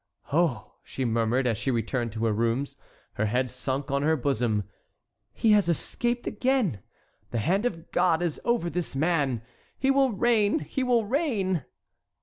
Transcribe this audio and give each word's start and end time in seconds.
"Oh!" 0.33 0.77
she 0.83 1.05
murmured, 1.05 1.45
as 1.45 1.59
she 1.59 1.69
returned 1.69 2.11
to 2.13 2.25
her 2.25 2.33
rooms, 2.33 2.75
her 3.13 3.27
head 3.27 3.51
sunk 3.51 3.91
on 3.91 4.01
her 4.01 4.15
bosom, 4.17 4.63
"he 5.31 5.51
has 5.51 5.69
again 5.69 6.17
escaped. 6.23 6.27
The 7.29 7.37
hand 7.37 7.65
of 7.67 7.91
God 7.91 8.23
is 8.23 8.41
over 8.43 8.67
this 8.67 8.95
man. 8.95 9.43
He 9.77 9.91
will 9.91 10.11
reign! 10.11 10.57
he 10.57 10.81
will 10.81 11.05
reign!" 11.05 11.65